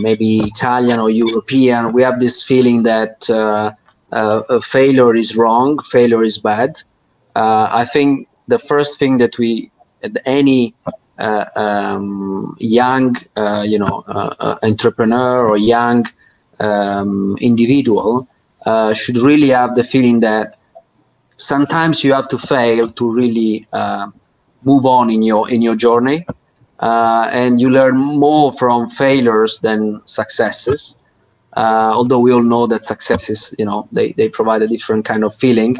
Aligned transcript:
maybe 0.00 0.40
Italian 0.40 0.98
or 0.98 1.10
European, 1.10 1.92
we 1.92 2.02
have 2.02 2.20
this 2.20 2.42
feeling 2.42 2.82
that 2.84 3.28
uh, 3.30 3.72
uh, 4.12 4.60
failure 4.60 5.14
is 5.14 5.36
wrong, 5.36 5.78
failure 5.80 6.22
is 6.22 6.38
bad. 6.38 6.82
Uh, 7.36 7.68
I 7.70 7.84
think 7.84 8.28
the 8.48 8.58
first 8.58 8.98
thing 8.98 9.18
that 9.18 9.38
we, 9.38 9.70
any 10.26 10.74
uh, 11.18 11.44
um, 11.54 12.56
young, 12.58 13.16
you 13.64 13.78
know, 13.78 14.04
entrepreneur 14.62 15.46
or 15.46 15.56
young 15.56 16.06
um, 16.58 17.36
individual 17.40 18.26
should 18.94 19.18
really 19.18 19.48
have 19.48 19.74
the 19.74 19.84
feeling 19.84 20.20
that 20.20 20.58
sometimes 21.36 22.02
you 22.02 22.12
have 22.12 22.28
to 22.28 22.38
fail 22.38 22.88
to 22.88 23.10
really 23.10 23.66
move 24.64 24.84
on 24.84 25.08
in 25.08 25.22
your 25.22 25.48
in 25.48 25.62
your 25.62 25.76
journey 25.76 26.26
uh, 26.80 27.28
and 27.32 27.60
you 27.60 27.70
learn 27.70 27.96
more 27.96 28.52
from 28.52 28.88
failures 28.88 29.58
than 29.62 30.00
successes. 30.06 30.96
Uh, 31.56 31.92
although 31.94 32.20
we 32.20 32.32
all 32.32 32.42
know 32.42 32.66
that 32.66 32.84
successes, 32.84 33.54
you 33.58 33.64
know, 33.64 33.88
they, 33.92 34.12
they 34.12 34.28
provide 34.28 34.62
a 34.62 34.68
different 34.68 35.04
kind 35.04 35.24
of 35.24 35.34
feeling. 35.34 35.76